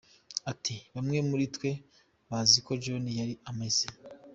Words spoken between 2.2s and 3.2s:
bazi uko John